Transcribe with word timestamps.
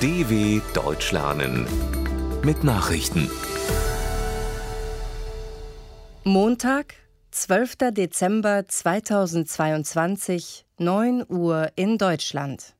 DW 0.00 0.60
Deutsch 0.74 1.10
lernen 1.10 1.66
mit 2.44 2.62
Nachrichten. 2.62 3.28
Montag, 6.22 6.94
12. 7.32 7.90
Dezember 7.90 8.68
2022, 8.68 10.64
9 10.78 11.24
Uhr 11.28 11.72
in 11.74 11.98
Deutschland. 11.98 12.76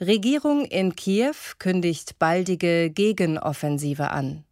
Regierung 0.00 0.64
in 0.64 0.94
Kiew 0.94 1.34
kündigt 1.58 2.20
baldige 2.20 2.90
Gegenoffensive 2.90 4.10
an. 4.10 4.44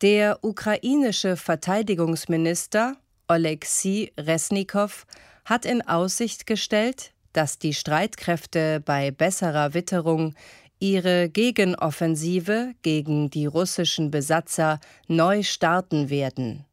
Der 0.00 0.44
ukrainische 0.44 1.36
Verteidigungsminister 1.36 2.94
Oleksiy 3.26 4.12
Resnikow 4.16 5.06
hat 5.44 5.64
in 5.64 5.82
Aussicht 5.82 6.46
gestellt, 6.46 7.14
dass 7.36 7.58
die 7.58 7.74
Streitkräfte 7.74 8.80
bei 8.80 9.10
besserer 9.10 9.74
Witterung 9.74 10.34
ihre 10.78 11.28
Gegenoffensive 11.28 12.72
gegen 12.82 13.30
die 13.30 13.46
russischen 13.46 14.10
Besatzer 14.10 14.80
neu 15.06 15.42
starten 15.42 16.10
werden. 16.10 16.64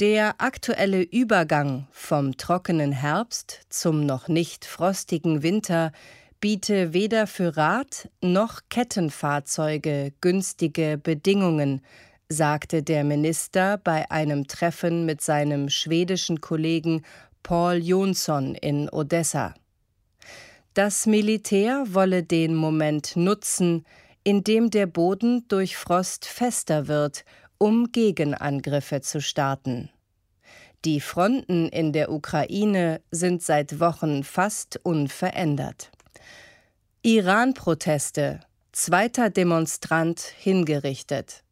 Der 0.00 0.36
aktuelle 0.38 1.02
Übergang 1.02 1.88
vom 1.90 2.36
trockenen 2.36 2.92
Herbst 2.92 3.62
zum 3.68 4.06
noch 4.06 4.28
nicht 4.28 4.64
frostigen 4.64 5.42
Winter 5.42 5.92
biete 6.40 6.92
weder 6.92 7.26
für 7.26 7.56
Rad 7.56 8.08
noch 8.20 8.60
Kettenfahrzeuge 8.70 10.12
günstige 10.20 10.98
Bedingungen, 11.02 11.82
sagte 12.28 12.82
der 12.82 13.04
Minister 13.04 13.78
bei 13.78 14.10
einem 14.10 14.46
Treffen 14.46 15.06
mit 15.06 15.20
seinem 15.20 15.68
schwedischen 15.68 16.40
Kollegen 16.40 17.02
Paul 17.42 17.76
Jonsson 17.76 18.54
in 18.54 18.88
Odessa. 18.90 19.54
Das 20.74 21.06
Militär 21.06 21.84
wolle 21.88 22.22
den 22.22 22.54
Moment 22.54 23.16
nutzen, 23.16 23.84
in 24.22 24.44
dem 24.44 24.70
der 24.70 24.86
Boden 24.86 25.46
durch 25.48 25.76
Frost 25.76 26.26
fester 26.26 26.86
wird, 26.86 27.24
um 27.58 27.90
Gegenangriffe 27.90 29.00
zu 29.00 29.20
starten. 29.20 29.90
Die 30.84 31.00
Fronten 31.00 31.68
in 31.68 31.92
der 31.92 32.12
Ukraine 32.12 33.00
sind 33.10 33.42
seit 33.42 33.80
Wochen 33.80 34.22
fast 34.22 34.78
unverändert. 34.84 35.90
Iran-Proteste. 37.02 38.40
Zweiter 38.70 39.30
Demonstrant 39.30 40.20
hingerichtet. 40.20 41.42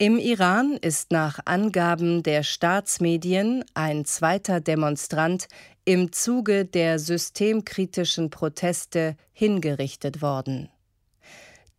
Im 0.00 0.20
Iran 0.20 0.78
ist 0.80 1.10
nach 1.10 1.40
Angaben 1.44 2.22
der 2.22 2.44
Staatsmedien 2.44 3.64
ein 3.74 4.04
zweiter 4.04 4.60
Demonstrant 4.60 5.48
im 5.84 6.12
Zuge 6.12 6.64
der 6.64 7.00
systemkritischen 7.00 8.30
Proteste 8.30 9.16
hingerichtet 9.32 10.22
worden. 10.22 10.68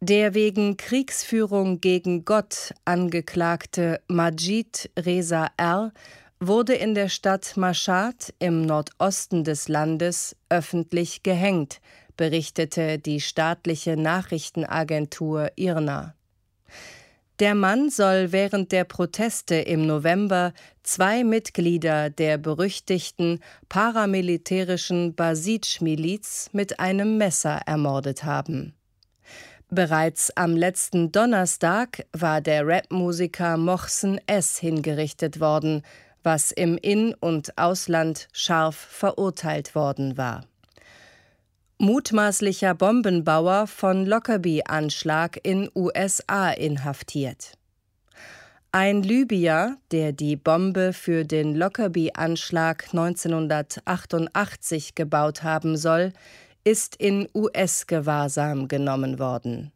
Der 0.02 0.34
wegen 0.34 0.76
Kriegsführung 0.76 1.80
gegen 1.80 2.26
Gott 2.26 2.74
angeklagte 2.84 4.02
Majid 4.10 4.90
Reza 5.00 5.48
R. 5.56 5.94
wurde 6.42 6.74
in 6.74 6.96
der 6.96 7.08
Stadt 7.08 7.56
Mashhad 7.56 8.34
im 8.40 8.64
Nordosten 8.64 9.46
des 9.46 9.70
Landes 9.70 10.36
öffentlich 10.50 11.24
gehängt, 11.24 11.80
berichtete 12.18 13.00
die 13.00 13.22
staatliche 13.22 13.96
Nachrichtenagentur 13.96 15.54
IRNA. 15.56 16.16
Der 17.40 17.56
Mann 17.56 17.90
soll 17.90 18.34
während 18.34 18.74
der 18.74 18.84
Proteste 18.84 19.56
im 19.56 19.88
November 19.88 20.52
zwei 20.84 21.24
Mitglieder 21.24 22.10
der 22.10 22.38
berüchtigten 22.38 23.40
paramilitärischen 23.70 25.16
Basij-Miliz 25.16 26.50
mit 26.52 26.82
einem 26.82 27.18
Messer 27.18 27.62
ermordet 27.66 28.26
haben. 28.26 28.74
Bereits 29.70 30.36
am 30.36 30.58
letzten 30.58 31.14
Donnerstag 31.14 32.06
war 32.12 32.42
der 32.42 32.68
Rapmusiker 32.68 33.56
Mohsen 33.56 34.20
S. 34.28 34.58
hingerichtet 34.58 35.40
worden, 35.40 35.84
was 36.24 36.52
im 36.52 36.78
In- 36.78 37.14
und 37.14 37.58
Ausland 37.58 38.28
scharf 38.34 38.76
verurteilt 38.76 39.76
worden 39.76 40.18
war 40.18 40.49
mutmaßlicher 41.80 42.76
Bombenbauer 42.76 43.66
von 43.66 44.06
Lockerbie-Anschlag 44.06 45.40
in 45.44 45.70
USA 45.74 46.52
inhaftiert. 46.52 47.54
Ein 48.74 49.02
Libyer, 49.02 49.78
der 49.92 50.12
die 50.12 50.36
Bombe 50.36 50.92
für 50.92 51.24
den 51.24 51.56
Lockerbie-Anschlag 51.56 52.88
1988 52.92 54.94
gebaut 54.94 55.44
haben 55.44 55.78
soll, 55.78 56.12
ist 56.66 56.98
in 56.98 57.30
US-Gewahrsam 57.34 58.68
genommen 58.68 59.18
worden. 59.18 59.72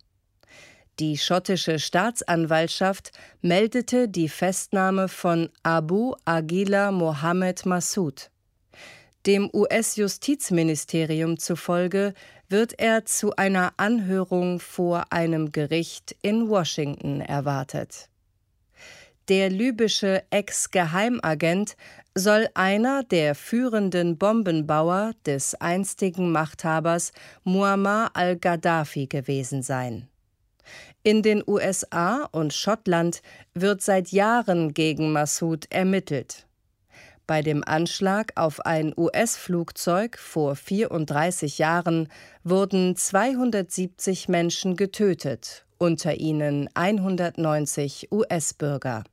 Die 0.99 1.17
schottische 1.17 1.79
Staatsanwaltschaft 1.79 3.13
meldete 3.41 4.09
die 4.09 4.29
Festnahme 4.29 5.07
von 5.07 5.49
Abu 5.63 6.15
Aguila 6.25 6.91
Mohammed 6.91 7.65
Massoud. 7.65 8.29
Dem 9.25 9.49
US-Justizministerium 9.53 11.39
zufolge 11.39 12.13
wird 12.49 12.77
er 12.77 13.05
zu 13.05 13.33
einer 13.37 13.73
Anhörung 13.77 14.59
vor 14.59 15.05
einem 15.11 15.53
Gericht 15.53 16.13
in 16.21 16.49
Washington 16.49 17.21
erwartet. 17.21 18.09
Der 19.29 19.49
libysche 19.49 20.23
Ex-Geheimagent 20.29 21.77
soll 22.13 22.49
einer 22.53 23.03
der 23.03 23.35
führenden 23.35 24.17
Bombenbauer 24.17 25.13
des 25.25 25.55
einstigen 25.55 26.33
Machthabers 26.33 27.13
Muammar 27.45 28.11
al-Gaddafi 28.15 29.07
gewesen 29.07 29.63
sein. 29.63 30.09
In 31.03 31.21
den 31.21 31.41
USA 31.47 32.27
und 32.33 32.53
Schottland 32.53 33.21
wird 33.53 33.81
seit 33.81 34.09
Jahren 34.09 34.73
gegen 34.73 35.13
Massoud 35.13 35.65
ermittelt. 35.69 36.45
Bei 37.25 37.41
dem 37.41 37.63
Anschlag 37.65 38.33
auf 38.35 38.59
ein 38.65 38.93
US-Flugzeug 38.97 40.17
vor 40.17 40.55
34 40.55 41.57
Jahren 41.57 42.09
wurden 42.43 42.97
270 42.97 44.27
Menschen 44.27 44.75
getötet, 44.75 45.65
unter 45.77 46.15
ihnen 46.15 46.69
190 46.73 48.09
US-Bürger. 48.11 49.05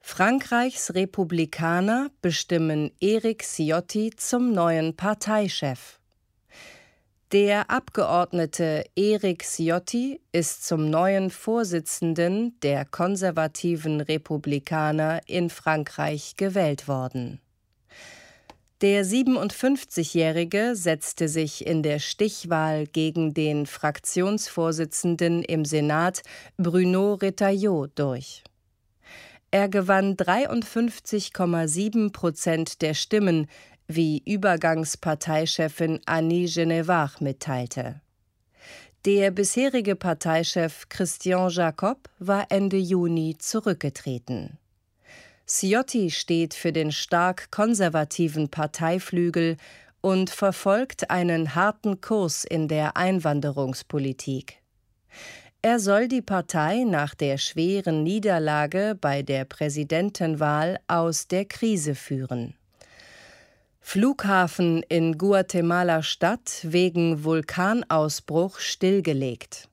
Frankreichs 0.00 0.94
Republikaner 0.94 2.10
bestimmen 2.20 2.90
Eric 3.00 3.42
Ciotti 3.42 4.10
zum 4.16 4.52
neuen 4.52 4.94
Parteichef. 4.94 5.97
Der 7.32 7.68
Abgeordnete 7.68 8.86
Eric 8.96 9.44
Ciotti 9.44 10.18
ist 10.32 10.66
zum 10.66 10.88
neuen 10.88 11.28
Vorsitzenden 11.28 12.58
der 12.62 12.86
konservativen 12.86 14.00
Republikaner 14.00 15.20
in 15.26 15.50
Frankreich 15.50 16.36
gewählt 16.38 16.88
worden. 16.88 17.38
Der 18.80 19.04
57-Jährige 19.04 20.74
setzte 20.74 21.28
sich 21.28 21.66
in 21.66 21.82
der 21.82 21.98
Stichwahl 21.98 22.86
gegen 22.86 23.34
den 23.34 23.66
Fraktionsvorsitzenden 23.66 25.42
im 25.42 25.66
Senat 25.66 26.22
Bruno 26.56 27.12
Retailleau 27.12 27.88
durch. 27.88 28.42
Er 29.50 29.68
gewann 29.68 30.16
53,7 30.16 32.10
Prozent 32.10 32.80
der 32.80 32.94
Stimmen, 32.94 33.48
wie 33.88 34.22
Übergangsparteichefin 34.26 36.00
Annie 36.04 36.46
Genevard 36.46 37.20
mitteilte. 37.20 38.00
Der 39.06 39.30
bisherige 39.30 39.96
Parteichef 39.96 40.88
Christian 40.90 41.48
Jacob 41.48 42.10
war 42.18 42.46
Ende 42.50 42.76
Juni 42.76 43.36
zurückgetreten. 43.38 44.58
Ciotti 45.46 46.10
steht 46.10 46.52
für 46.52 46.72
den 46.72 46.92
stark 46.92 47.50
konservativen 47.50 48.50
Parteiflügel 48.50 49.56
und 50.02 50.28
verfolgt 50.28 51.10
einen 51.10 51.54
harten 51.54 52.02
Kurs 52.02 52.44
in 52.44 52.68
der 52.68 52.98
Einwanderungspolitik. 52.98 54.60
Er 55.62 55.80
soll 55.80 56.06
die 56.06 56.22
Partei 56.22 56.84
nach 56.84 57.14
der 57.14 57.38
schweren 57.38 58.02
Niederlage 58.02 58.96
bei 59.00 59.22
der 59.22 59.46
Präsidentenwahl 59.46 60.78
aus 60.86 61.28
der 61.28 61.46
Krise 61.46 61.94
führen. 61.94 62.57
Flughafen 63.90 64.82
in 64.90 65.16
Guatemala-Stadt 65.16 66.60
wegen 66.62 67.24
Vulkanausbruch 67.24 68.58
stillgelegt. 68.58 69.66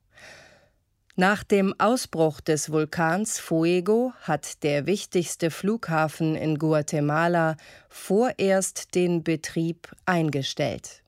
Nach 1.16 1.44
dem 1.44 1.74
Ausbruch 1.78 2.40
des 2.40 2.72
Vulkans 2.72 3.38
Fuego 3.38 4.14
hat 4.22 4.62
der 4.62 4.86
wichtigste 4.86 5.50
Flughafen 5.50 6.34
in 6.34 6.56
Guatemala 6.56 7.58
vorerst 7.90 8.94
den 8.94 9.22
Betrieb 9.22 9.94
eingestellt. 10.06 11.02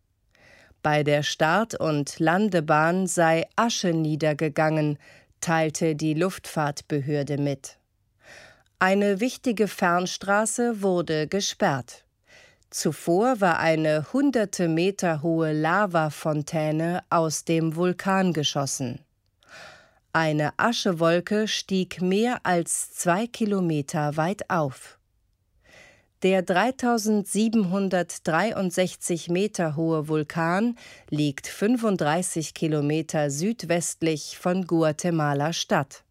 Bei 0.83 1.03
der 1.03 1.23
Start- 1.23 1.81
und 1.81 2.19
Landebahn 2.19 3.07
sei 3.07 3.47
Asche 3.57 3.95
niedergegangen, 3.95 4.99
teilte 5.41 5.97
die 5.97 6.13
Luftfahrtbehörde 6.13 7.39
mit. 7.39 7.79
Eine 8.79 9.21
wichtige 9.21 9.67
Fernstraße 9.67 10.83
wurde 10.83 11.27
gesperrt. 11.27 12.05
Zuvor 12.71 13.41
war 13.41 13.61
eine 13.61 14.13
hunderte 14.13 14.69
Meter 14.69 15.23
hohe 15.23 15.53
Lavafontäne 15.53 17.03
aus 17.09 17.47
dem 17.47 17.77
Vulkan 17.77 18.35
geschossen. 18.35 19.01
Eine 20.13 20.53
Aschewolke 20.59 21.49
stieg 21.49 22.03
mehr 22.03 22.41
als 22.43 22.93
zwei 22.93 23.27
Kilometer 23.27 24.19
weit 24.19 24.51
auf. 24.51 24.99
Der 26.23 26.43
3763 26.43 29.31
Meter 29.31 29.77
hohe 29.77 30.09
Vulkan 30.09 30.77
liegt 31.09 31.47
35 31.47 32.53
Kilometer 32.53 33.31
südwestlich 33.31 34.37
von 34.37 34.67
Guatemala-Stadt. 34.67 36.05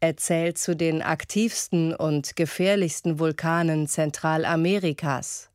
Er 0.00 0.16
zählt 0.16 0.58
zu 0.58 0.74
den 0.74 1.02
aktivsten 1.02 1.94
und 1.94 2.34
gefährlichsten 2.34 3.18
Vulkanen 3.18 3.86
Zentralamerikas. 3.86 5.49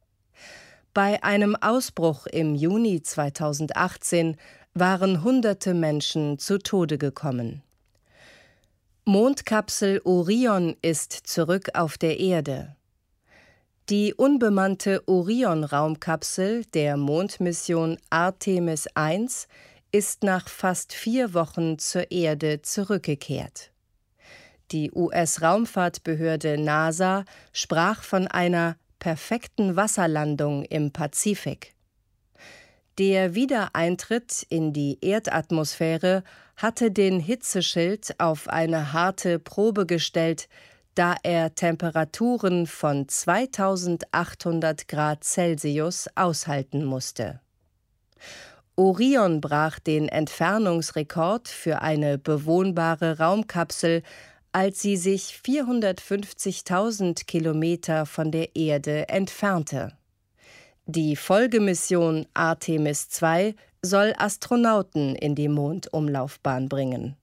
Bei 0.95 1.21
einem 1.23 1.57
Ausbruch 1.57 2.25
im 2.25 2.55
Juni 2.55 3.01
2018 3.01 4.37
waren 4.73 5.25
hunderte 5.25 5.73
Menschen 5.73 6.39
zu 6.39 6.57
Tode 6.57 6.97
gekommen. 6.97 7.61
Mondkapsel 9.03 9.99
Orion 10.05 10.77
ist 10.81 11.11
zurück 11.11 11.71
auf 11.73 11.97
der 11.97 12.21
Erde. 12.21 12.77
Die 13.89 14.13
unbemannte 14.13 15.05
Orion-Raumkapsel 15.05 16.63
der 16.73 16.95
Mondmission 16.95 17.97
Artemis 18.09 18.87
I 18.97 19.27
ist 19.91 20.23
nach 20.23 20.47
fast 20.47 20.93
vier 20.93 21.33
Wochen 21.33 21.77
zur 21.77 22.09
Erde 22.09 22.61
zurückgekehrt. 22.61 23.71
Die 24.71 24.93
US-Raumfahrtbehörde 24.93 26.57
NASA 26.57 27.25
sprach 27.51 28.01
von 28.01 28.27
einer 28.27 28.77
perfekten 28.99 29.75
Wasserlandung 29.75 30.63
im 30.65 30.91
Pazifik. 30.91 31.75
Der 32.97 33.35
Wiedereintritt 33.35 34.45
in 34.49 34.71
die 34.71 34.97
Erdatmosphäre 35.01 36.23
hatte 36.55 36.91
den 36.91 37.19
Hitzeschild 37.19 38.15
auf 38.19 38.47
eine 38.47 38.93
harte 38.93 39.37
Probe 39.39 39.85
gestellt, 39.85 40.47
da 40.95 41.15
er 41.23 41.53
Temperaturen 41.55 42.67
von 42.67 43.09
2800 43.09 44.87
Grad 44.87 45.25
Celsius 45.25 46.07
aushalten 46.15 46.85
musste. 46.85 47.41
Orion 48.77 49.41
brach 49.41 49.79
den 49.79 50.07
Entfernungsrekord 50.09 51.47
für 51.47 51.81
eine 51.81 52.17
bewohnbare 52.17 53.19
Raumkapsel, 53.19 54.03
als 54.55 54.81
sie 54.81 54.95
sich 54.95 55.41
450.000 55.45 57.25
Kilometer 57.25 58.05
von 58.05 58.31
der 58.31 58.55
Erde 58.55 59.09
entfernte. 59.09 59.91
Die 60.85 61.17
Folgemission 61.17 62.25
Artemis 62.33 63.09
II 63.21 63.53
soll 63.81 64.13
Astronauten 64.17 65.17
in 65.17 65.35
die 65.35 65.49
Mondumlaufbahn 65.49 66.69
bringen. 66.69 67.17